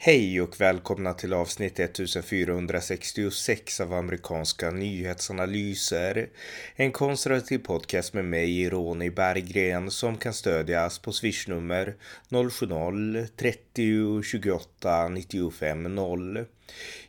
[0.00, 6.28] Hej och välkomna till avsnitt 1466 av amerikanska nyhetsanalyser.
[6.76, 11.94] En konservativ podcast med mig, Ronny Berggren, som kan stödjas på swishnummer
[12.28, 16.44] 070-30 28 95 0.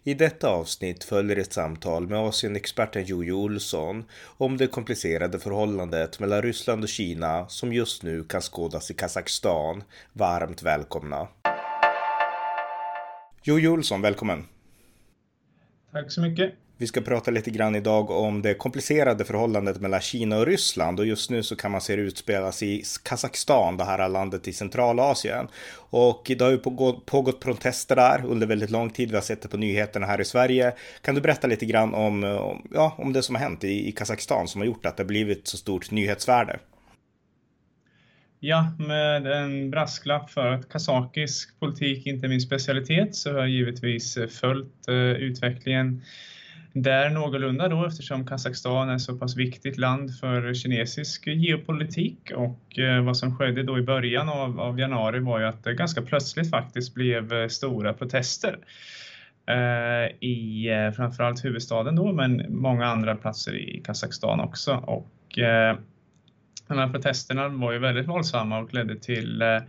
[0.03, 4.03] I detta avsnitt följer ett samtal med Asienexperten Jojo Olsson
[4.37, 9.83] om det komplicerade förhållandet mellan Ryssland och Kina som just nu kan skådas i Kazakstan.
[10.13, 11.27] Varmt välkomna!
[13.43, 14.45] Jojo Olsson, välkommen!
[15.91, 16.53] Tack så mycket!
[16.77, 21.05] Vi ska prata lite grann idag om det komplicerade förhållandet mellan Kina och Ryssland och
[21.05, 25.47] just nu så kan man se det utspelas i Kazakstan, det här landet i Centralasien.
[25.73, 26.57] Och det har ju
[27.05, 29.09] pågått protester där under väldigt lång tid.
[29.09, 30.73] Vi har sett det på nyheterna här i Sverige.
[31.01, 32.23] Kan du berätta lite grann om,
[32.73, 35.47] ja, om det som har hänt i, i Kazakstan som har gjort att det blivit
[35.47, 36.59] så stort nyhetsvärde?
[38.41, 43.49] Ja, med en brasklapp för att kazakisk politik inte är min specialitet så har jag
[43.49, 46.01] givetvis eh, följt eh, utvecklingen
[46.73, 52.31] där någorlunda då eftersom Kazakstan är så pass viktigt land för kinesisk geopolitik.
[52.35, 55.73] Och eh, vad som skedde då i början av, av januari var ju att det
[55.73, 58.57] ganska plötsligt faktiskt blev stora protester
[60.19, 64.73] i framförallt huvudstaden då men många andra platser i Kazakstan också.
[64.73, 65.39] Och
[66.69, 69.61] de här protesterna var ju väldigt våldsamma och ledde till eh,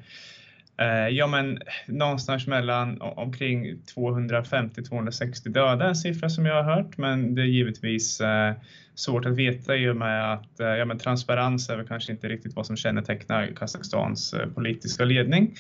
[0.79, 7.35] eh ja, men någonstans mellan omkring 250-260 döda, en siffra som jag har hört, men
[7.35, 8.55] det är givetvis eh,
[8.95, 12.29] svårt att veta i och med att eh, ja, men transparens är väl kanske inte
[12.29, 15.55] riktigt vad som kännetecknar Kazakstans eh, politiska ledning.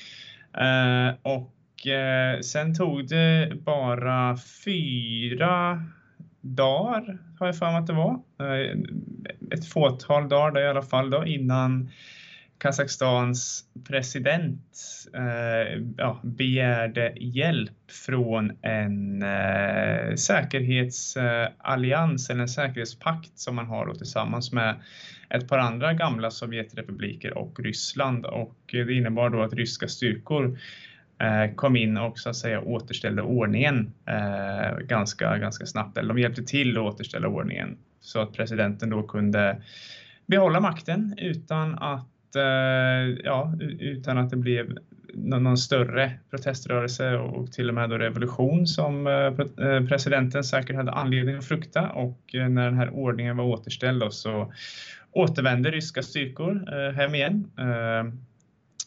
[0.56, 5.82] Eh, och eh, sen tog det bara fyra
[6.40, 8.20] dagar, har jag för mig att det var.
[8.40, 8.78] Eh,
[9.50, 11.90] ett fåtal dagar i alla fall då, innan
[12.58, 14.60] Kazakstans president
[15.14, 23.94] eh, ja, begärde hjälp från en eh, säkerhetsallians eller en säkerhetspakt som man har då
[23.94, 24.80] tillsammans med
[25.30, 30.54] ett par andra gamla Sovjetrepubliker och Ryssland och det innebar då att ryska styrkor Eh,
[31.20, 35.98] Eh, kom in och så att säga återställde ordningen eh, ganska, ganska snabbt.
[35.98, 39.62] Eller de hjälpte till att återställa ordningen så att presidenten då kunde
[40.26, 44.78] behålla makten utan att, eh, ja, utan att det blev
[45.14, 50.92] någon större proteströrelse och till och med då revolution som eh, eh, presidenten säkert hade
[50.92, 54.52] anledning att frukta och när den här ordningen var återställd så
[55.12, 57.50] återvände ryska styrkor hem igen.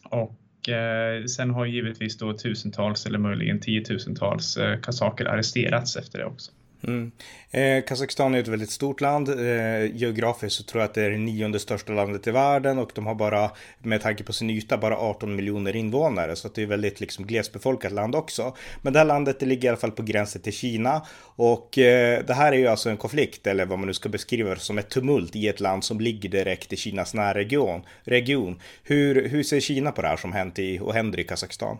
[0.04, 6.24] Och eh, sen har givetvis då tusentals eller möjligen tiotusentals eh, kazaker arresterats efter det
[6.24, 6.52] också.
[6.86, 7.10] Mm.
[7.50, 9.28] Eh, Kazakstan är ett väldigt stort land.
[9.28, 12.90] Eh, geografiskt så tror jag att det är det nionde största landet i världen och
[12.94, 16.36] de har bara, med tanke på sin yta, bara 18 miljoner invånare.
[16.36, 18.56] Så att det är väldigt liksom glesbefolkat land också.
[18.82, 21.06] Men det här landet det ligger i alla fall på gränsen till Kina.
[21.36, 24.56] Och eh, det här är ju alltså en konflikt, eller vad man nu ska beskriva
[24.56, 27.82] som ett tumult i ett land som ligger direkt i Kinas närregion.
[28.02, 28.60] Region.
[28.82, 31.78] Hur, hur ser Kina på det här som hänt i, och händer i Kazakstan?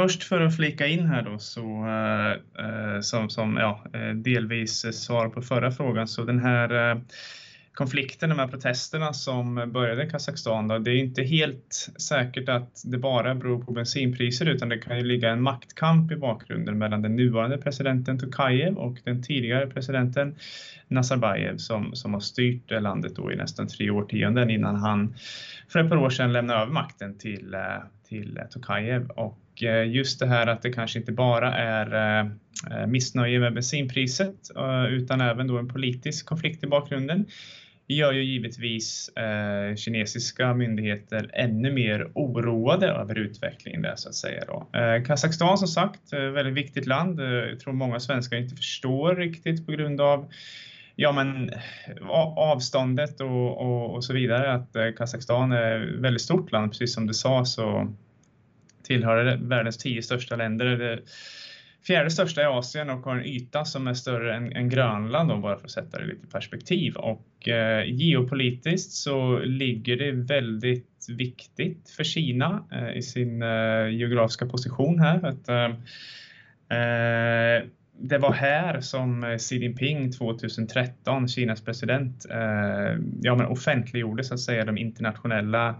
[0.00, 2.30] Först för att flika in här då, så, eh,
[2.64, 7.00] eh som, som ja, eh, delvis svar på förra frågan, så den här eh,
[7.74, 12.82] konflikten, de här protesterna som började i Kazakstan, då, det är inte helt säkert att
[12.84, 17.02] det bara beror på bensinpriser utan det kan ju ligga en maktkamp i bakgrunden mellan
[17.02, 20.36] den nuvarande presidenten Tokajev och den tidigare presidenten
[20.88, 25.14] Nazarbayev som, som har styrt landet då i nästan tre årtionden innan han
[25.68, 27.60] för ett par år sedan lämnade över makten till, eh,
[28.10, 29.10] till eh, Tokajev.
[29.10, 34.50] Och eh, just det här att det kanske inte bara är eh, missnöje med bensinpriset
[34.90, 37.26] utan även då en politisk konflikt i bakgrunden
[37.94, 44.44] gör ju givetvis eh, kinesiska myndigheter ännu mer oroade över utvecklingen där så att säga.
[44.46, 44.78] Då.
[44.78, 47.20] Eh, Kazakstan som sagt, eh, väldigt viktigt land.
[47.20, 50.28] Jag tror många svenskar inte förstår riktigt på grund av
[51.00, 51.50] ja, men,
[52.36, 54.52] avståndet och, och, och så vidare.
[54.52, 57.94] Att eh, Kazakstan är ett väldigt stort land, precis som du sa så
[58.82, 60.66] tillhör världens tio största länder.
[60.66, 61.00] Det
[61.86, 65.36] fjärde största i Asien och har en yta som är större än, än Grönland då,
[65.36, 66.96] bara för att sätta det lite i perspektiv.
[66.96, 74.46] Och eh, geopolitiskt så ligger det väldigt viktigt för Kina eh, i sin eh, geografiska
[74.46, 75.26] position här.
[75.26, 77.64] Att, eh, eh
[78.00, 84.34] det var här som eh, Xi Jinping 2013, Kinas president, eh, ja, men offentliggjorde så
[84.34, 85.74] att säga de internationella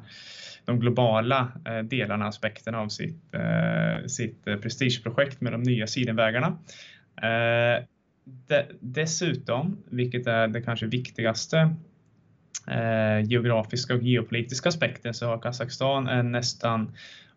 [0.64, 6.58] de globala eh, delarna, aspekterna av sitt, eh, sitt eh, prestigeprojekt med de nya sidenvägarna.
[7.22, 7.84] Eh,
[8.80, 11.74] dessutom, vilket är det kanske viktigaste
[13.24, 16.92] geografiska och geopolitiska aspekten, så har Kazakstan en nästan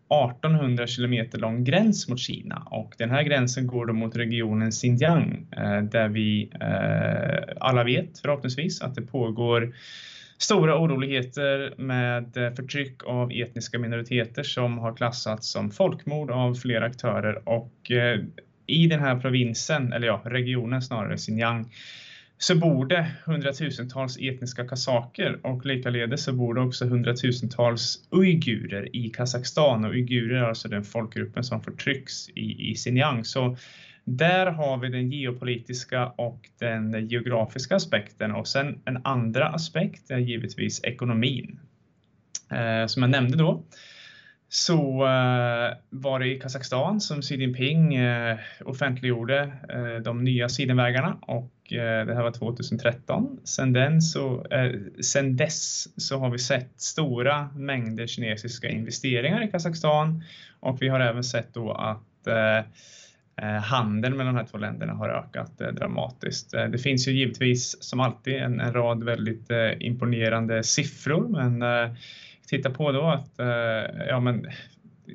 [0.08, 2.62] 1800 kilometer lång gräns mot Kina.
[2.70, 8.18] Och den här gränsen går då mot regionen Xinjiang eh, där vi eh, alla vet
[8.18, 9.74] förhoppningsvis att det pågår
[10.38, 16.84] stora oroligheter med eh, förtryck av etniska minoriteter som har klassats som folkmord av flera
[16.86, 17.48] aktörer.
[17.48, 17.90] Och
[18.66, 21.70] i den här provinsen, eller ja, regionen snarare, Xinjiang,
[22.46, 29.08] så bor det hundratusentals etniska kazaker och likaledes så bor det också hundratusentals uigurer i
[29.08, 33.24] Kazakstan och uigurer är alltså den folkgruppen som förtrycks i, i Xinjiang.
[33.24, 33.56] Så
[34.04, 40.18] där har vi den geopolitiska och den geografiska aspekten och sen en andra aspekt är
[40.18, 41.60] givetvis ekonomin.
[42.50, 43.64] Eh, som jag nämnde då
[44.54, 51.16] så uh, var det i Kazakstan som Xi Jinping uh, offentliggjorde uh, de nya sidenvägarna
[51.20, 53.40] och det här var 2013.
[53.44, 54.46] Sen, den så,
[55.00, 60.24] sen dess så har vi sett stora mängder kinesiska investeringar i Kazakstan
[60.60, 62.28] och vi har även sett då att
[63.62, 66.50] handeln mellan de här två länderna har ökat dramatiskt.
[66.50, 71.62] Det finns ju givetvis som alltid en, en rad väldigt imponerande siffror men
[72.46, 74.46] titta på då att eh, ja, men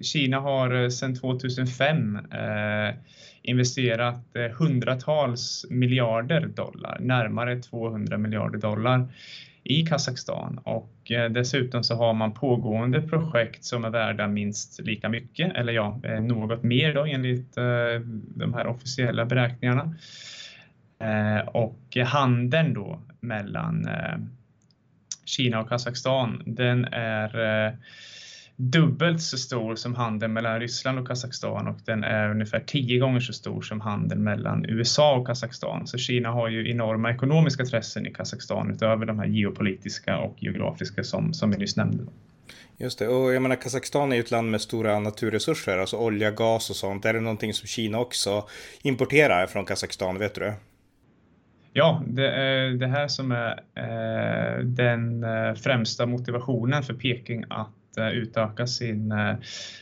[0.02, 2.96] Kina har eh, sedan 2005 eh,
[3.42, 9.08] investerat eh, hundratals miljarder dollar, närmare 200 miljarder dollar
[9.64, 15.10] i Kazakstan och eh, dessutom så har man pågående projekt som är värda minst lika
[15.10, 18.00] mycket eller ja, eh, något mer då enligt eh,
[18.36, 19.96] de här officiella beräkningarna.
[21.00, 23.90] Eh, och handeln då mellan
[25.30, 27.74] Kina och Kazakstan, den är eh,
[28.56, 33.20] dubbelt så stor som handeln mellan Ryssland och Kazakstan och den är ungefär tio gånger
[33.20, 35.88] så stor som handeln mellan USA och Kazakstan.
[35.88, 41.04] Så Kina har ju enorma ekonomiska intressen i Kazakstan utöver de här geopolitiska och geografiska
[41.04, 42.04] som, som vi nyss nämnde.
[42.78, 46.32] Just det, och jag menar Kazakstan är ju ett land med stora naturresurser, alltså olja,
[46.32, 47.06] gas och sånt.
[47.06, 48.48] Är det någonting som Kina också
[48.82, 50.54] importerar från Kazakstan, vet du det?
[51.74, 57.98] Ja, det är det här som är eh, den eh, främsta motivationen för Peking att
[57.98, 59.14] eh, utöka sin,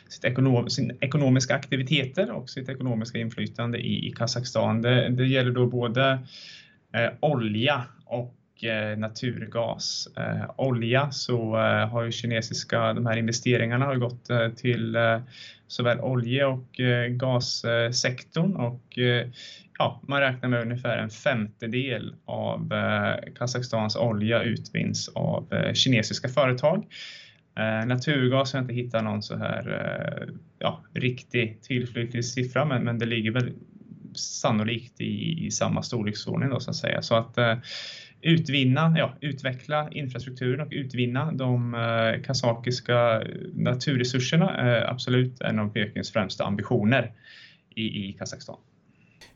[0.09, 4.81] sitt ekonom, sin ekonomiska aktiviteter och sitt ekonomiska inflytande i, i Kazakstan.
[4.81, 6.19] Det, det gäller då både
[7.19, 8.33] olja och
[8.97, 10.07] naturgas.
[10.55, 11.55] Olja så
[11.91, 14.97] har ju kinesiska, de här investeringarna har gått till
[15.67, 16.79] såväl olje och
[17.09, 18.99] gassektorn och
[19.77, 26.27] ja, man räknar med ungefär en femtedel av eh, Kazakstans olja utvinns av eh, kinesiska
[26.27, 26.85] företag.
[27.57, 32.83] Eh, naturgas har jag inte hittat någon så här eh, ja, riktig tillförlitlig siffra, men,
[32.83, 33.53] men det ligger väl
[34.15, 37.01] sannolikt i, i samma storleksordning då så att säga.
[37.01, 37.57] Så att eh,
[38.21, 46.11] utvinna, ja, utveckla infrastrukturen och utvinna de eh, kazakiska naturresurserna är absolut en av Pekings
[46.11, 47.11] främsta ambitioner
[47.75, 48.57] i, i Kazakstan.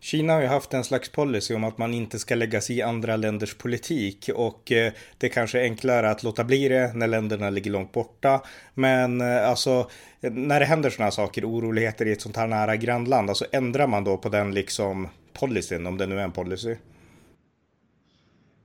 [0.03, 2.81] Kina har ju haft en slags policy om att man inte ska lägga sig i
[2.81, 7.49] andra länders politik och eh, det är kanske enklare att låta bli det när länderna
[7.49, 8.41] ligger långt borta.
[8.73, 9.89] Men eh, alltså
[10.21, 13.87] när det händer sådana här saker, oroligheter i ett sånt här nära grannland, alltså ändrar
[13.87, 16.75] man då på den liksom policyn, om det nu är en policy?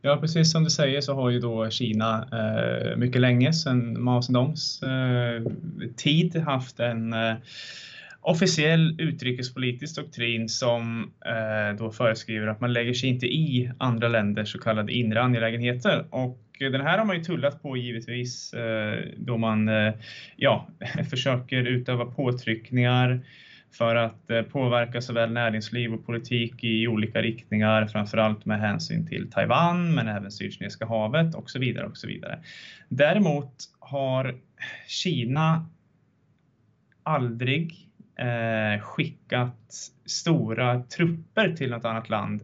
[0.03, 4.23] Ja, precis som du säger så har ju då Kina eh, mycket länge sedan Mao
[4.23, 5.43] Zedongs eh,
[5.97, 7.35] tid haft en eh,
[8.27, 14.53] officiell utrikespolitisk doktrin som eh, då föreskriver att man lägger sig inte i andra länders
[14.53, 16.05] så kallade inre angelägenheter.
[16.11, 19.95] Och den här har man ju tullat på givetvis eh, då man eh,
[20.37, 20.69] ja,
[21.11, 23.21] försöker utöva påtryckningar
[23.73, 29.31] för att eh, påverka såväl näringsliv och politik i olika riktningar, framförallt med hänsyn till
[29.31, 32.39] Taiwan, men även Sydkinesiska havet och så vidare och så vidare.
[32.89, 34.35] Däremot har
[34.87, 35.69] Kina
[37.03, 37.86] aldrig
[38.17, 39.75] eh, skickat
[40.07, 42.41] stora trupper till något annat land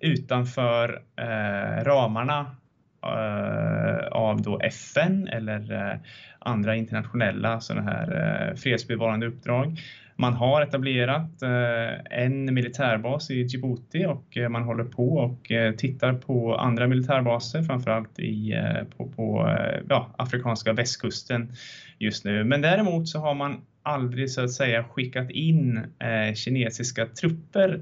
[0.00, 2.56] utanför eh, ramarna
[3.02, 5.98] eh, av då FN eller eh,
[6.38, 9.78] andra internationella sådana här eh, fredsbevarande uppdrag.
[10.16, 15.74] Man har etablerat eh, en militärbas i Djibouti och eh, man håller på och eh,
[15.74, 18.54] tittar på andra militärbaser, framförallt i,
[18.96, 19.56] på, på
[19.88, 21.52] ja, afrikanska västkusten
[21.98, 22.44] just nu.
[22.44, 27.80] Men däremot så har man aldrig så att säga skickat in eh, kinesiska trupper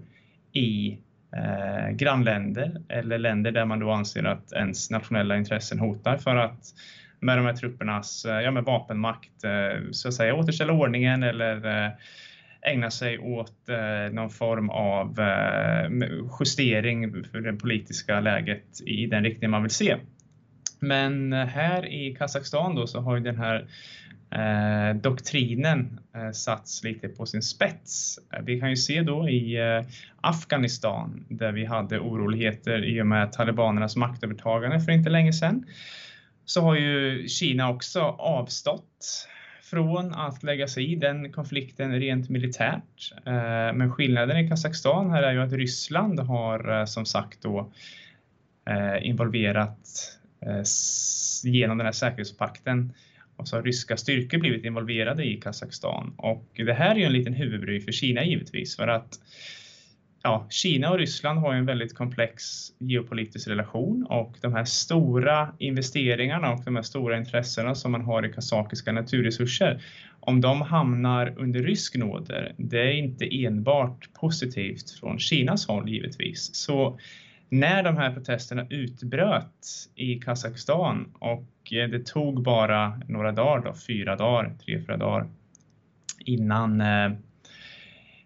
[0.53, 0.99] i
[1.37, 6.75] eh, grannländer eller länder där man då anser att ens nationella intressen hotar för att
[7.21, 11.85] med de här truppernas eh, ja, med vapenmakt eh, så att säga återställa ordningen eller
[11.87, 11.93] eh,
[12.63, 15.91] ägna sig åt eh, någon form av eh,
[16.41, 19.97] justering för det politiska läget i den riktning man vill se.
[20.81, 23.67] Men eh, här i Kazakstan då så har ju den här
[24.31, 28.19] eh, doktrinen eh, satts lite på sin spets.
[28.33, 29.87] Eh, vi kan ju se då i eh,
[30.21, 35.67] Afghanistan där vi hade oroligheter i och med talibanernas maktövertagande för inte länge sedan
[36.45, 39.29] så har ju Kina också avstått
[39.71, 43.13] från att lägga sig i den konflikten rent militärt.
[43.27, 47.73] Eh, men skillnaden i Kazakstan här är ju att Ryssland har eh, som sagt då
[48.67, 49.79] eh, involverat
[50.41, 50.63] eh,
[51.45, 52.93] genom den här säkerhetspakten
[53.39, 57.13] och så har ryska styrkor blivit involverade i Kazakstan och det här är ju en
[57.13, 59.19] liten huvudbry för Kina givetvis för att
[60.23, 62.43] ja, Kina och Ryssland har en väldigt komplex
[62.79, 68.27] geopolitisk relation och de här stora investeringarna och de här stora intressena som man har
[68.27, 69.83] i kazakiska naturresurser,
[70.21, 76.55] om de hamnar under rysk nåder, det är inte enbart positivt från Kinas håll givetvis.
[76.55, 76.99] Så
[77.49, 83.75] när de här protesterna utbröt i Kazakstan och eh, det tog bara några dagar, då,
[83.87, 85.27] fyra dagar, tre, fyra dagar
[86.25, 87.13] innan eh,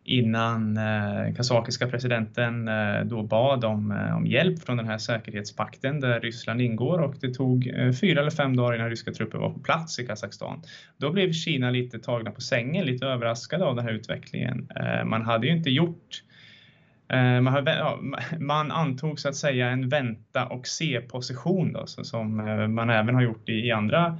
[0.05, 2.71] innan eh, kazakiska presidenten
[3.05, 7.71] då bad om, om hjälp från den här säkerhetspakten där Ryssland ingår och det tog
[8.01, 10.63] fyra eller fem dagar innan ryska trupper var på plats i Kazakstan.
[10.97, 14.69] Då blev Kina lite tagna på sängen, lite överraskade av den här utvecklingen.
[15.05, 16.23] Man hade ju inte gjort
[17.13, 17.99] Eh, man, har, ja,
[18.39, 22.91] man, antog så att säga en vänta och se position då, så som eh, man
[22.91, 24.19] även har gjort i, i andra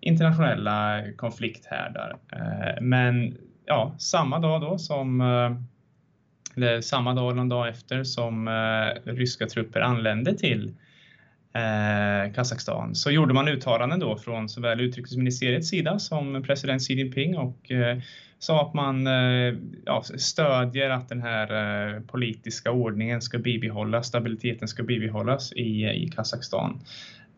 [0.00, 2.16] internationella konflikthärdar.
[2.32, 5.20] Eh, men ja, samma dag då som
[6.56, 8.48] eller samma dag eller någon dag efter som
[9.04, 10.74] ryska trupper anlände till
[11.58, 17.38] eh, Kazakstan så gjorde man uttalanden då från såväl utrikesministeriets sida som president Xi Jinping
[17.38, 17.98] och eh,
[18.38, 21.48] sa att man eh, ja, stödjer att den här
[21.94, 26.80] eh, politiska ordningen ska bibehållas, stabiliteten ska bibehållas i, i Kazakstan.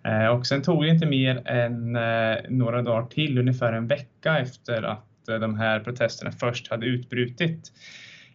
[0.05, 4.39] Eh, och sen tog det inte mer än eh, några dagar till, ungefär en vecka
[4.39, 7.73] efter att Eh, de här protesterna först hade utbrutit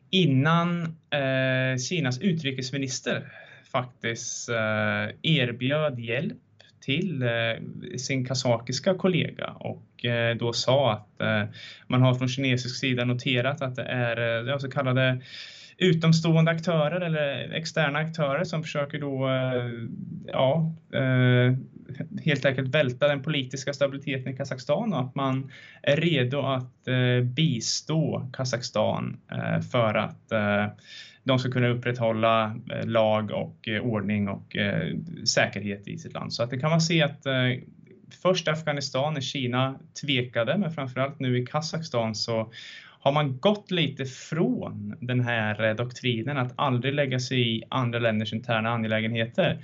[0.10, 3.32] innan eh, Kinas utrikesminister
[3.76, 6.38] faktiskt eh, erbjöd hjälp
[6.82, 11.44] till eh, sin kazakiska kollega och eh, då sa att eh,
[11.88, 15.22] man har från kinesisk sida noterat att det är eh, så kallade
[15.78, 19.72] utomstående aktörer eller externa aktörer som försöker då eh,
[20.28, 21.58] ja, eh,
[22.26, 25.52] helt enkelt välta den politiska stabiliteten i Kazakstan och att man
[25.82, 29.18] är redo att eh, bistå Kazakstan
[29.72, 30.32] för att
[31.24, 34.56] de ska kunna upprätthålla lag och ordning och
[35.26, 36.34] säkerhet i sitt land.
[36.34, 37.24] Så att det kan man se att
[38.22, 42.52] först Afghanistan när Kina tvekade, men framförallt nu i Kazakstan så
[43.06, 48.00] har man gått lite från den här eh, doktrinen att aldrig lägga sig i andra
[48.00, 49.64] länders interna angelägenheter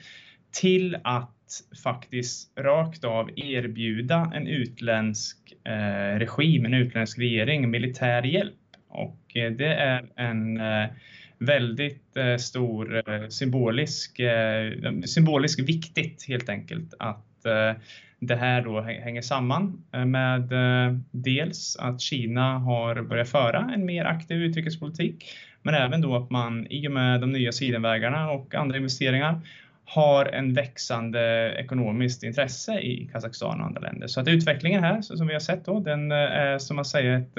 [0.51, 8.53] till att faktiskt rakt av erbjuda en utländsk eh, regim, en utländsk regering, militär hjälp.
[8.89, 10.89] Och eh, det är en eh,
[11.37, 17.81] väldigt eh, stor eh, symbolisk, eh, viktigt helt enkelt att eh,
[18.21, 23.85] det här då hänger samman eh, med eh, dels att Kina har börjat föra en
[23.85, 25.25] mer aktiv utrikespolitik,
[25.61, 29.41] men även då att man i och med de nya sidenvägarna och andra investeringar
[29.85, 34.07] har en växande ekonomiskt intresse i Kazakstan och andra länder.
[34.07, 37.17] Så att utvecklingen här, som vi har sett då, den eh, är som man säger
[37.17, 37.33] ett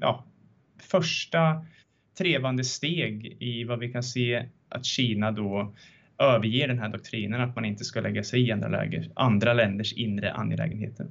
[0.00, 0.24] ja,
[0.90, 1.66] första
[2.18, 5.74] trevande steg i vad vi kan se att Kina då
[6.22, 9.92] överger den här doktrinen att man inte ska lägga sig i andra, läger, andra länders
[9.92, 11.06] inre angelägenheter.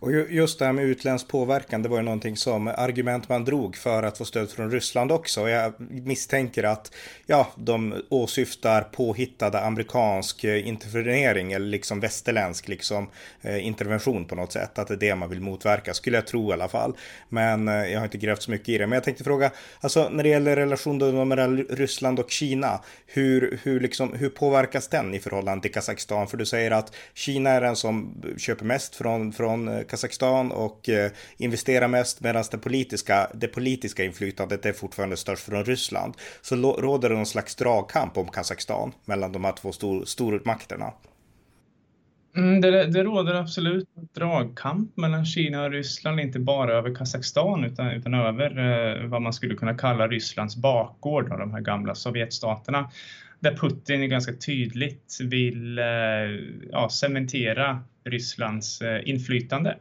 [0.00, 3.76] Och just det här med utländsk påverkan, det var ju någonting som argument man drog
[3.76, 5.42] för att få stöd från Ryssland också.
[5.42, 6.94] Och jag misstänker att
[7.26, 13.08] ja, de åsyftar påhittade amerikansk eh, intervenering eller liksom västerländsk liksom
[13.42, 14.78] eh, intervention på något sätt.
[14.78, 16.96] Att det är det man vill motverka, skulle jag tro i alla fall.
[17.28, 18.86] Men eh, jag har inte grävt så mycket i det.
[18.86, 19.50] Men jag tänkte fråga,
[19.80, 25.14] alltså när det gäller relationen mellan Ryssland och Kina, hur, hur, liksom, hur påverkas den
[25.14, 26.26] i förhållande till Kazakstan?
[26.26, 30.88] För du säger att Kina är den som köper mest från, från Eh, Kazakstan och
[30.88, 36.14] eh, investerar mest medan det politiska, det politiska inflytandet är fortfarande störst från Ryssland.
[36.42, 40.92] Så råder det någon slags dragkamp om Kazakstan mellan de här två stor, stormakterna.
[42.36, 47.90] Mm, det, det råder absolut dragkamp mellan Kina och Ryssland, inte bara över Kazakstan utan,
[47.90, 52.90] utan över eh, vad man skulle kunna kalla Rysslands bakgård, av de här gamla Sovjetstaterna
[53.40, 55.84] där Putin ganska tydligt vill eh,
[56.72, 59.76] ja, cementera Rysslands eh, inflytande.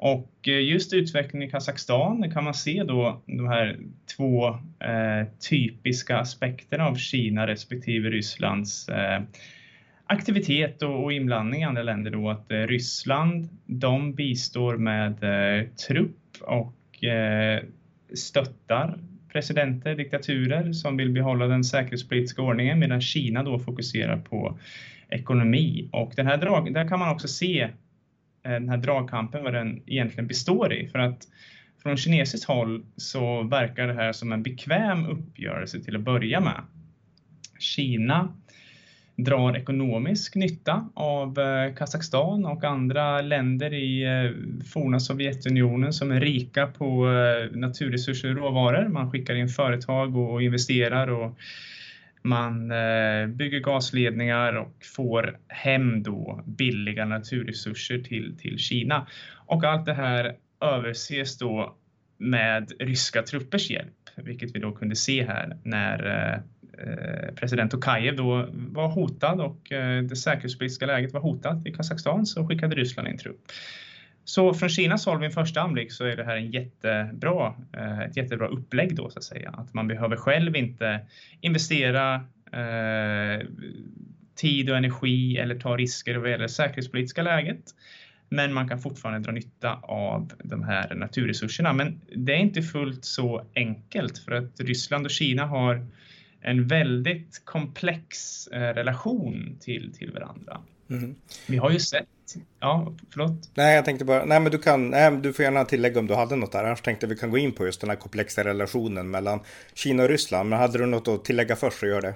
[0.00, 3.78] Och eh, just utvecklingen i Kazakstan kan man se då de här
[4.16, 4.48] två
[4.80, 9.22] eh, typiska aspekterna av Kina respektive Rysslands eh,
[10.06, 15.66] aktivitet och, och inblandning i andra länder då att eh, Ryssland, de bistår med eh,
[15.68, 17.62] trupp och eh,
[18.14, 18.98] stöttar
[19.32, 24.58] presidenter, diktaturer som vill behålla den säkerhetspolitiska ordningen medan Kina då fokuserar på
[25.08, 25.88] ekonomi.
[25.92, 27.70] Och den här drag, där kan man också se eh,
[28.42, 30.88] den här dragkampen, vad den egentligen består i.
[30.88, 31.28] För att
[31.82, 36.62] från kinesiskt håll så verkar det här som en bekväm uppgörelse till att börja med.
[37.58, 38.32] Kina
[39.16, 46.20] drar ekonomisk nytta av eh, Kazakstan och andra länder i eh, forna Sovjetunionen som är
[46.20, 47.06] rika på
[47.52, 48.88] naturresurser och råvaror.
[48.88, 51.38] Man skickar in företag och investerar och
[52.22, 59.06] man eh, bygger gasledningar och får hem då billiga naturresurser till, till Kina.
[59.46, 61.76] Och allt det här överses då
[62.18, 66.34] med ryska truppers hjälp, vilket vi då kunde se här när eh,
[66.86, 69.60] eh, president Tokajev då var hotad och
[70.08, 73.40] det säkerhetspolitiska läget var hotat i Kazakstan så skickade Ryssland in trupp.
[74.28, 78.00] Så från Kinas håll vid en första anblick så är det här en jättebra, eh,
[78.00, 79.50] ett jättebra upplägg då så att säga.
[79.50, 81.00] Att man behöver själv inte
[81.40, 82.14] investera
[82.52, 83.46] eh,
[84.34, 87.74] tid och energi eller ta risker vad gäller det säkerhetspolitiska läget.
[88.28, 91.72] Men man kan fortfarande dra nytta av de här naturresurserna.
[91.72, 95.86] Men det är inte fullt så enkelt för att Ryssland och Kina har
[96.40, 100.60] en väldigt komplex eh, relation till, till varandra.
[100.90, 101.14] Mm.
[101.46, 102.06] Vi har ju sett,
[102.60, 103.50] ja förlåt?
[103.54, 106.14] Nej jag tänkte bara, nej men du kan, nej, du får gärna tillägga om du
[106.14, 109.10] hade något där, annars tänkte vi kan gå in på just den här komplexa relationen
[109.10, 109.40] mellan
[109.74, 112.14] Kina och Ryssland, men hade du något att tillägga först så gör det.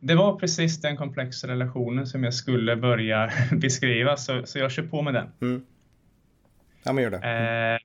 [0.00, 4.82] Det var precis den komplexa relationen som jag skulle börja beskriva, så, så jag kör
[4.82, 5.26] på med den.
[5.40, 5.64] Mm.
[6.82, 7.18] Ja men gör det.
[7.18, 7.74] Mm.
[7.74, 7.80] Eh,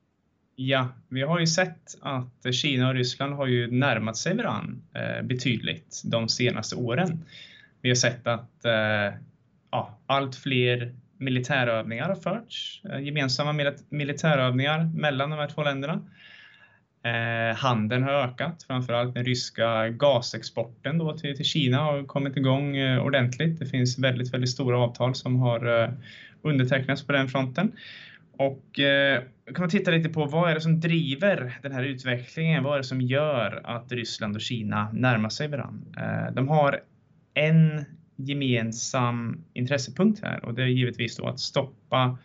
[0.56, 5.22] Ja, vi har ju sett att Kina och Ryssland har ju närmat sig varandra eh,
[5.22, 7.24] betydligt de senaste åren.
[7.80, 9.18] Vi har sett att eh,
[9.72, 16.02] ja, allt fler militärövningar har förts, eh, gemensamma militärövningar mellan de här två länderna.
[17.04, 22.76] Eh, handeln har ökat, framförallt den ryska gasexporten då till, till Kina har kommit igång
[22.76, 23.58] eh, ordentligt.
[23.58, 25.90] Det finns väldigt, väldigt stora avtal som har eh,
[26.42, 27.72] undertecknats på den fronten.
[28.32, 29.22] Och eh,
[29.54, 32.62] kan man titta lite på vad är det som driver den här utvecklingen?
[32.62, 35.86] Vad är det som gör att Ryssland och Kina närmar sig varandra?
[35.96, 36.80] Eh, de har
[37.34, 37.84] en
[38.16, 42.18] gemensam intressepunkt här och det är givetvis då att stoppa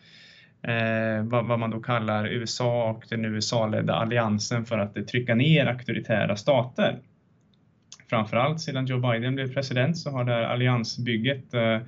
[0.61, 5.65] eh, vad, vad, man då kallar USA och den USA-ledda alliansen för att trycka ner
[5.65, 6.99] auktoritära stater.
[8.09, 11.79] Framförallt sedan Joe Biden blev president så har det här alliansbygget eh,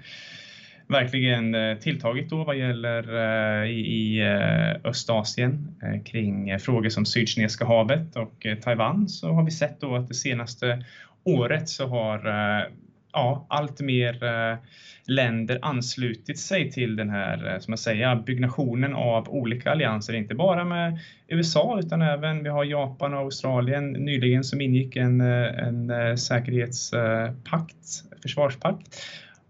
[0.90, 3.16] verkligen eh, tilltagit då vad gäller
[3.64, 9.10] eh, i, i eh, Östasien eh, kring eh, frågor som Sydkinesiska havet och eh, Taiwan
[9.10, 10.86] så har vi sett då att det senaste
[11.24, 12.28] året så har
[13.14, 14.58] ja, allt mer eh,
[15.08, 20.36] länder anslutit sig till den här, eh, som jag säger, byggnationen av olika allianser, inte
[20.36, 23.92] bara med USA utan även vi har Japan och Australien.
[23.92, 28.88] Nyligen som ingick en, eh, en säkerhetspakt, försvarspakt.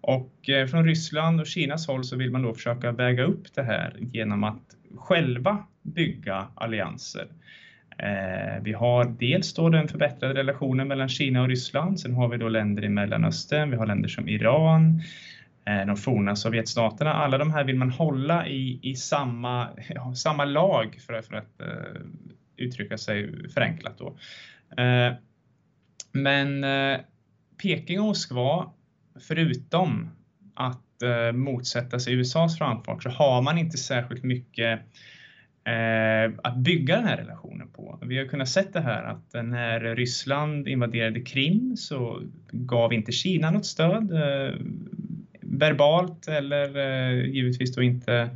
[0.01, 3.63] Och eh, från Ryssland och Kinas håll så vill man då försöka väga upp det
[3.63, 4.63] här genom att
[4.95, 7.27] själva bygga allianser.
[8.03, 11.99] Eh, vi har dels då den förbättrade relationen mellan Kina och Ryssland.
[11.99, 13.71] Sen har vi då länder i Mellanöstern.
[13.71, 15.01] Vi har länder som Iran,
[15.65, 17.13] eh, de forna Sovjetstaterna.
[17.13, 21.61] Alla de här vill man hålla i, i samma, ja, samma lag för, för att
[21.61, 22.01] uh,
[22.57, 23.97] uttrycka sig förenklat.
[23.97, 24.07] Då.
[24.83, 25.13] Uh,
[26.11, 26.97] men uh,
[27.61, 28.71] Peking och Moskva
[29.27, 30.09] förutom
[30.53, 34.85] att eh, motsätta sig USAs framfart så har man inte särskilt mycket eh,
[35.69, 37.99] Eh, att bygga den här relationen på.
[38.01, 43.51] Vi har kunnat se det här att när Ryssland invaderade Krim så gav inte Kina
[43.51, 44.55] något stöd eh,
[45.41, 48.29] verbalt eller eh, givetvis då inte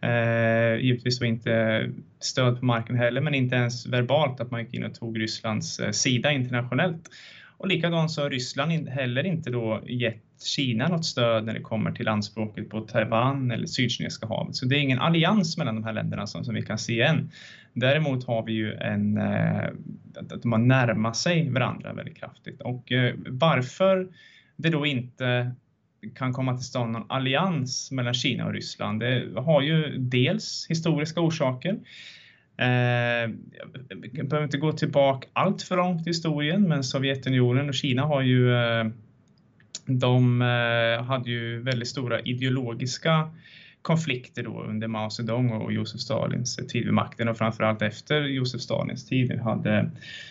[0.00, 4.74] eh, givetvis då inte stöd på marken heller, men inte ens verbalt att man gick
[4.74, 7.10] in och tog Rysslands eh, sida internationellt.
[7.56, 11.92] Och likadant så har Ryssland heller inte då gett Kina något stöd när det kommer
[11.92, 14.56] till anspråket på Taiwan eller Sydkinesiska havet.
[14.56, 17.30] Så det är ingen allians mellan de här länderna som, som vi kan se än.
[17.72, 19.68] Däremot har vi ju en, eh,
[20.16, 22.60] att de har närmat sig varandra väldigt kraftigt.
[22.60, 24.08] Och eh, varför
[24.56, 25.54] det då inte
[26.14, 31.20] kan komma till stånd någon allians mellan Kina och Ryssland, det har ju dels historiska
[31.20, 31.78] orsaker.
[32.56, 33.30] Eh,
[34.12, 38.22] jag behöver inte gå tillbaka allt för långt i historien, men Sovjetunionen och Kina har
[38.22, 38.84] ju eh,
[39.86, 43.30] de eh, hade ju väldigt stora ideologiska
[43.82, 48.60] konflikter då under Mao Zedong och Josef Stalins tid vid makten och framförallt efter Josef
[48.60, 49.28] Stalins tid.
[49.28, 49.90] Vi hade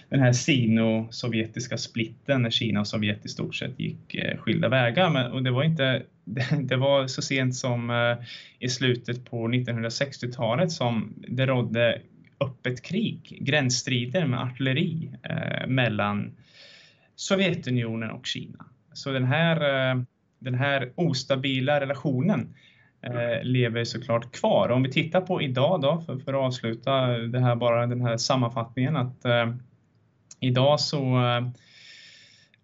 [0.09, 5.09] den här sino-sovjetiska splitten när Kina och Sovjet i stort sett gick eh, skilda vägar.
[5.09, 6.03] Men, och det var inte
[6.62, 8.25] det var så sent som eh,
[8.59, 12.01] i slutet på 1960-talet som det rådde
[12.43, 16.32] öppet krig, gränsstrider med artilleri eh, mellan
[17.15, 18.65] Sovjetunionen och Kina.
[18.93, 20.01] Så den här, eh,
[20.39, 22.56] den här ostabila relationen
[23.01, 24.69] eh, lever såklart kvar.
[24.69, 28.17] Om vi tittar på idag då, för, för att avsluta det här, bara den här
[28.17, 29.56] sammanfattningen, att eh,
[30.39, 31.47] idag så eh,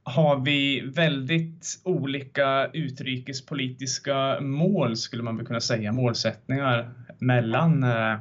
[0.03, 8.15] har vi väldigt olika utrikespolitiska mål, skulle man väl kunna säga, målsättningar mellan eh,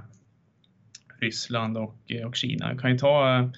[1.21, 2.69] Ryssland och, eh, och Kina.
[2.69, 3.49] Jag kan ju ta eh,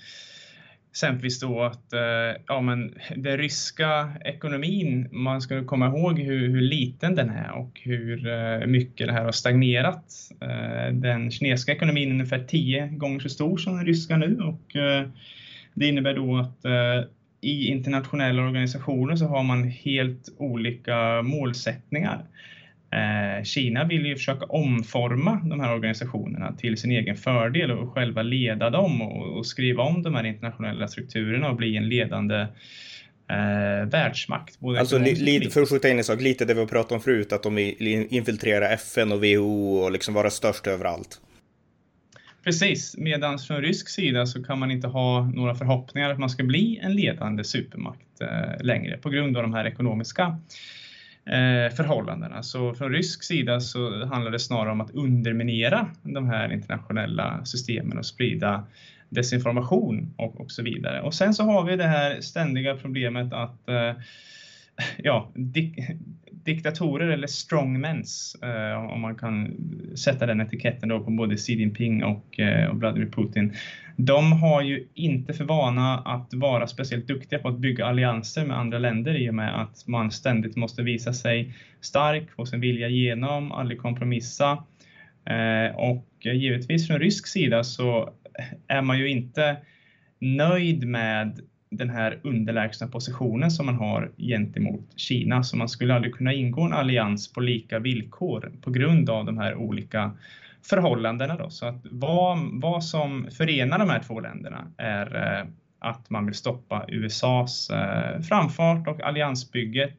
[0.91, 6.61] exempelvis då att eh, ja, men den ryska ekonomin, man ska komma ihåg hur, hur
[6.61, 10.05] liten den är och hur mycket det här har stagnerat.
[10.93, 14.77] Den kinesiska ekonomin är ungefär tio gånger så stor som den ryska nu och
[15.75, 16.65] det innebär då att
[17.41, 22.25] i internationella organisationer så har man helt olika målsättningar.
[22.93, 28.23] Eh, Kina vill ju försöka omforma de här organisationerna till sin egen fördel och själva
[28.23, 32.37] leda dem och, skriva om de här internationella strukturerna och bli en ledande
[33.31, 34.59] eh, världsmakt.
[34.79, 37.33] alltså lite, för att skjuta in en sak, lite det vi har pratat om förut,
[37.33, 41.21] att de vill infiltrera FN och WHO och liksom vara störst överallt.
[42.45, 46.45] Precis, medan från rysk sida så kan man inte ha några förhoppningar att man ska
[46.45, 50.39] bli en ledande supermakt eh, längre på grund av de här ekonomiska
[51.27, 52.43] Eh, förhållandena.
[52.43, 57.99] Så från rysk sida så handlar det snarare om att underminera de här internationella systemen
[57.99, 58.67] och sprida
[59.09, 61.01] desinformation och, och så vidare.
[61.01, 63.93] Och sen så har vi det här ständiga problemet att eh,
[64.99, 65.79] ja, dik
[66.45, 69.57] diktatorer eller strongmens, eh, om man kan
[69.97, 73.55] sätta den etiketten då på både Xi Jinping och, eh, och Vladimir Putin.
[74.03, 78.59] De har ju inte för vana att vara speciellt duktiga på att bygga allianser med
[78.59, 82.89] andra länder i och med att man ständigt måste visa sig stark, få sin vilja
[82.89, 84.65] igenom, aldrig kompromissa.
[85.25, 88.13] Eh, och givetvis från rysk sida så
[88.69, 89.57] är man ju inte
[90.19, 95.43] nöjd med den här underlägsna positionen som man har gentemot Kina.
[95.43, 99.39] Så man skulle aldrig kunna ingå en allians på lika villkor på grund av de
[99.39, 100.11] här olika
[100.63, 101.37] förhållandena.
[101.37, 101.51] Då.
[101.51, 105.47] Så att vad, vad som förenar de här två länderna är eh,
[105.79, 109.99] att man vill stoppa USAs eh, framfart och alliansbygget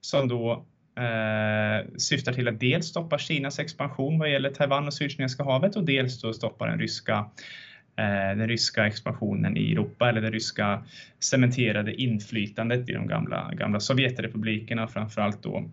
[0.00, 0.66] som då
[0.98, 5.84] eh, syftar till att dels stoppa Kinas expansion vad gäller Taiwan och Sydkinesiska havet och
[5.84, 7.30] dels då stoppa den ryska
[7.96, 10.82] eh, den ryska expansionen i Europa eller det ryska
[11.18, 15.70] cementerade inflytandet i de gamla, gamla Sovjetrepublikerna, framförallt då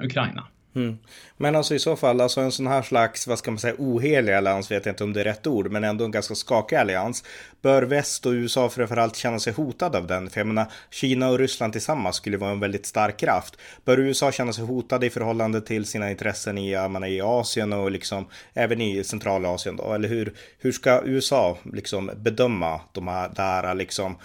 [0.00, 0.48] Ukraina.
[0.74, 0.98] Mm.
[1.36, 4.32] Men alltså i så fall, alltså en sån här slags, vad ska man säga, ohelig
[4.32, 7.24] allians, vet jag inte om det är rätt ord, men ändå en ganska skakig allians.
[7.62, 10.30] Bör väst och USA framförallt känna sig hotade av den?
[10.30, 13.56] För jag menar, Kina och Ryssland tillsammans skulle vara en väldigt stark kraft.
[13.84, 17.72] Bör USA känna sig hotade i förhållande till sina intressen i, jag menar, i Asien
[17.72, 19.92] och liksom även i Centralasien då?
[19.92, 24.16] Eller hur, hur ska USA liksom bedöma de här, där liksom,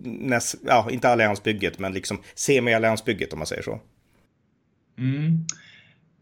[0.00, 3.80] näst, ja, inte alliansbygget, men liksom semi-alliansbygget om man säger så?
[4.98, 5.44] Mm.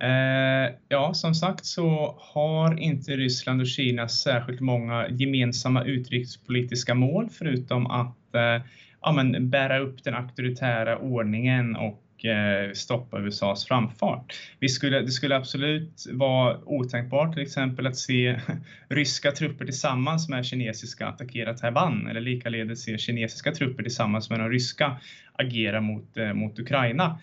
[0.01, 7.29] Eh, ja, som sagt så har inte Ryssland och Kina särskilt många gemensamma utrikespolitiska mål
[7.31, 8.67] förutom att eh,
[9.03, 14.35] ja, men, bära upp den auktoritära ordningen och eh, stoppa USAs framfart.
[14.61, 18.41] Vi skulle, det skulle absolut vara otänkbart till exempel att se
[18.89, 24.51] ryska trupper tillsammans med kinesiska attackera Taiwan eller likaledes se kinesiska trupper tillsammans med de
[24.51, 24.97] ryska
[25.33, 27.19] agera mot, eh, mot Ukraina.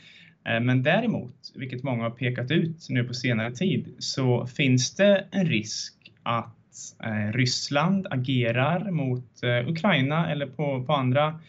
[0.45, 5.25] Eh, men däremot, vilket många har pekat ut nu på senare tid, så finns det
[5.31, 6.57] en risk att
[7.03, 11.39] eh, Ryssland agerar mot eh, Ukraina eller på, på andra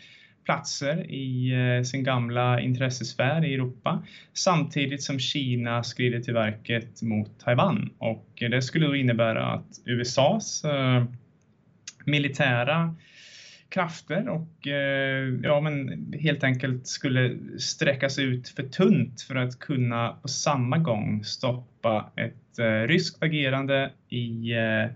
[0.45, 1.53] platser i
[1.85, 4.03] sin gamla intressesfär i Europa
[4.33, 7.91] samtidigt som Kina skrider till verket mot Taiwan.
[7.99, 10.65] Och det skulle då innebära att USAs
[12.05, 12.95] militära
[13.75, 20.17] krafter och eh, ja, men helt enkelt skulle sträckas ut för tunt för att kunna
[20.23, 24.91] på samma gång stoppa ett eh, ryskt agerande i eh,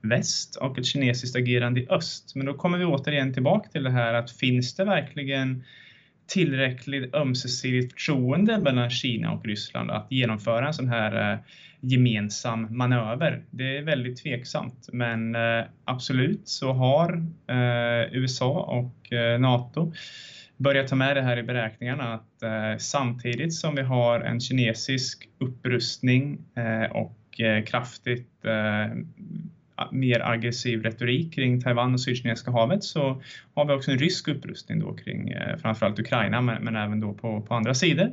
[0.00, 2.32] väst och ett kinesiskt agerande i öst.
[2.34, 5.64] Men då kommer vi återigen tillbaka till det här att finns det verkligen
[6.26, 11.38] tillräckligt ömsesidigt förtroende mellan Kina och Ryssland att genomföra en sån här
[11.82, 13.42] gemensam manöver.
[13.50, 17.12] Det är väldigt tveksamt, men eh, absolut så har
[17.46, 19.92] eh, USA och eh, NATO
[20.56, 22.22] börjat ta med det här i beräkningarna att
[22.80, 26.38] samtidigt som vi har en kinesisk upprustning
[26.90, 28.44] och kraftigt
[29.90, 33.22] mer aggressiv retorik kring Taiwan och Sydkinesiska havet så
[33.54, 37.12] har vi också en rysk upprustning då kring eh, framförallt Ukraina men, men även då
[37.12, 38.12] på, på andra sidor.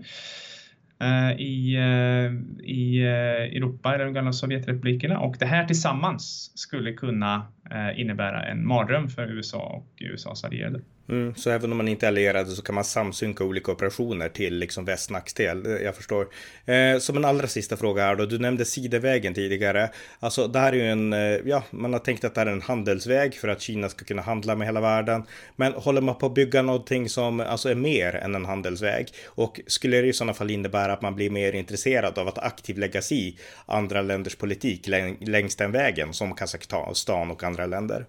[1.01, 2.33] Eh, i, eh,
[2.69, 8.43] i eh, Europa eller de gamla Sovjetrepublikerna och det här tillsammans skulle kunna eh, innebära
[8.43, 10.81] en mardröm för USA och USAs allierade.
[11.09, 14.57] Mm, så även om man inte är allierade så kan man samsynka olika operationer till
[14.57, 15.79] liksom västs nackdel.
[15.83, 16.27] Jag förstår.
[16.65, 18.25] Eh, som en allra sista fråga här då.
[18.25, 19.89] Du nämnde sidevägen tidigare.
[20.19, 22.51] Alltså det här är ju en, eh, ja, man har tänkt att det här är
[22.51, 25.23] en handelsväg för att Kina ska kunna handla med hela världen.
[25.55, 29.07] Men håller man på att bygga någonting som alltså är mer än en handelsväg?
[29.25, 32.77] Och skulle det i sådana fall innebära att man blir mer intresserad av att aktivt
[32.77, 34.87] lägga sig i andra länders politik
[35.19, 38.05] längs den vägen som Kazakstan och andra länder?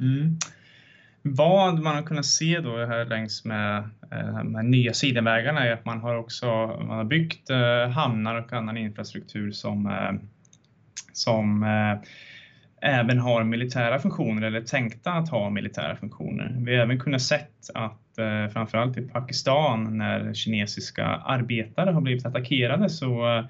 [0.00, 0.38] Mm.
[1.22, 3.78] Vad man har kunnat se då här längs med
[4.12, 8.34] eh, de här nya sidenvägarna är att man har också man har byggt eh, hamnar
[8.34, 10.12] och annan infrastruktur som, eh,
[11.12, 11.64] som
[12.82, 16.56] även har militära funktioner eller tänkta att ha militära funktioner.
[16.58, 17.96] Vi har även kunnat sett att
[18.52, 23.44] framförallt i Pakistan när kinesiska arbetare har blivit attackerade så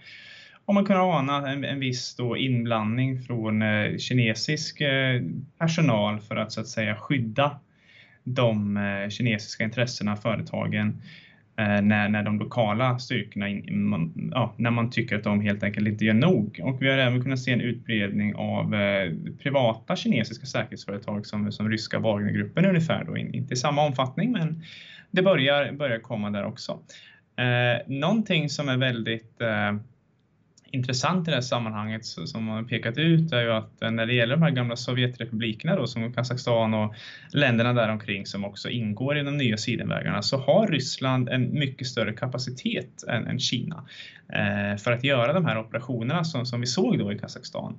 [0.70, 5.22] har man kunnat ana en, en viss då inblandning från eh, kinesisk eh,
[5.58, 7.60] personal för att så att säga skydda
[8.24, 11.02] de eh, kinesiska intressena, företagen,
[11.56, 15.62] eh, när, när de lokala styrkorna, in, man, ja, när man tycker att de helt
[15.62, 16.60] enkelt inte gör nog.
[16.62, 21.68] Och vi har även kunnat se en utbredning av eh, privata kinesiska säkerhetsföretag som, som
[21.68, 24.62] ryska Wagnergruppen ungefär, då, in, inte i samma omfattning men
[25.10, 26.78] det börjar, börjar komma där också.
[27.36, 29.72] Eh, någonting som är väldigt eh,
[30.70, 34.14] intressant i det här sammanhanget som man pekat ut är ju att eh, när det
[34.14, 36.94] gäller de här gamla Sovjetrepublikerna då, som Kazakstan och
[37.32, 42.12] länderna däromkring som också ingår i de nya sidenvägarna så har Ryssland en mycket större
[42.12, 43.84] kapacitet än, än Kina
[44.28, 47.78] eh, för att göra de här operationerna som, som vi såg då i Kazakstan.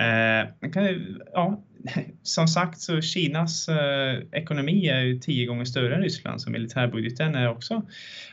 [0.00, 1.62] Eh, kan, ja,
[2.22, 7.34] som sagt så Kinas eh, ekonomi är ju tio gånger större än Ryssland så militärbudgeten
[7.34, 7.82] är också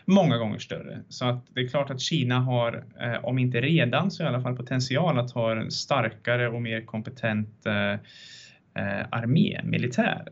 [0.06, 1.00] många gånger större.
[1.10, 4.42] Så att det är klart att Kina har, eh, om inte redan så i alla
[4.42, 7.94] fall potential att ha en starkare och mer kompetent eh,
[8.84, 10.28] eh armé, militär.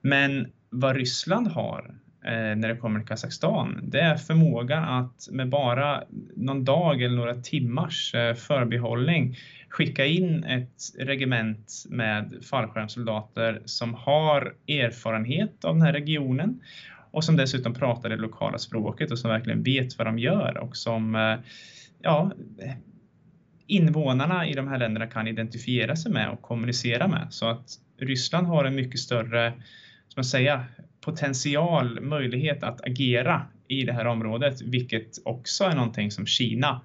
[0.00, 5.48] Men vad Ryssland har eh, när det kommer till Kazakstan, det är förmågan att med
[5.48, 6.04] bara
[6.36, 9.36] någon dag eller några timmars eh, förbehållning
[9.72, 16.60] skicka in ett regement med fallskärmssoldater som har erfarenhet av den här regionen
[17.10, 20.76] och som dessutom pratar det lokala språket och som verkligen vet vad de gör och
[20.76, 21.36] som eh,
[22.02, 22.32] ja,
[23.66, 27.26] invånarna i de här länderna kan identifiera sig med och kommunicera med.
[27.30, 29.50] Så att Ryssland har en mycket större
[30.08, 30.64] som man säga,
[31.00, 36.80] potential, möjlighet att agera i det här området, vilket också är någonting som Kina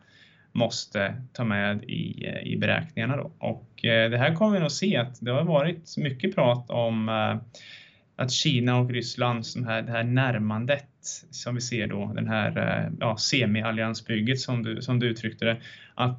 [0.58, 3.18] måste ta med i, eh, i beräkningarna.
[3.18, 3.32] Då.
[3.38, 7.10] Och eh, det här kommer vi nog se att det har varit mycket prat om
[7.10, 7.62] eh,
[8.16, 10.86] att Kina och Ryssland, som här, det här närmandet
[11.32, 15.58] som vi ser då, den här eh, ja, semi-alliansbygget som du, som du uttryckte det,
[15.96, 16.18] att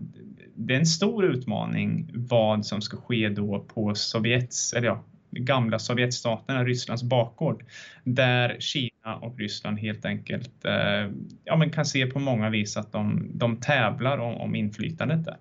[0.55, 5.79] det är en stor utmaning vad som ska ske då på Sovjets, eller ja, gamla
[5.79, 7.65] Sovjetstaterna, Rysslands bakgård,
[8.05, 11.11] där Kina och Ryssland helt enkelt eh,
[11.45, 15.37] ja, men kan se på många vis att de, de tävlar om, om inflytandet där.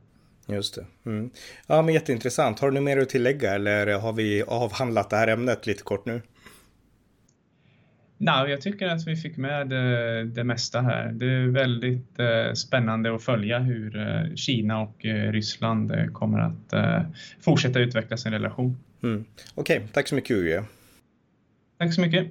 [0.50, 1.10] Just det.
[1.10, 1.30] Mm.
[1.67, 2.60] Ja, men jätteintressant.
[2.60, 6.21] Har du mer att tillägga eller har vi avhandlat det här ämnet lite kort nu?
[8.19, 11.12] Nej, jag tycker att vi fick med det, det mesta här.
[11.12, 16.39] Det är väldigt eh, spännande att följa hur eh, Kina och eh, Ryssland eh, kommer
[16.39, 17.02] att eh,
[17.41, 18.78] fortsätta utveckla sin relation.
[19.03, 19.25] Mm.
[19.55, 20.65] Okej, okay, tack så mycket Uje.
[21.77, 22.27] Tack så mycket.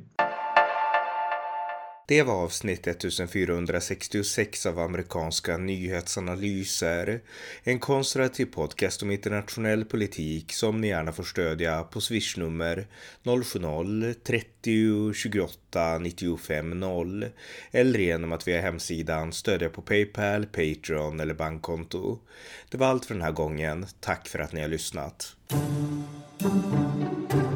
[2.08, 7.20] Det var avsnitt 1466 av amerikanska nyhetsanalyser.
[7.62, 12.86] En konservativ podcast om internationell politik som ni gärna får stödja på swishnummer
[13.22, 17.26] 070-30 28 95 0
[17.70, 22.18] eller genom att via hemsidan stödja på Paypal, Patreon eller bankkonto.
[22.70, 23.86] Det var allt för den här gången.
[24.00, 25.36] Tack för att ni har lyssnat.
[26.46, 27.55] Thank you.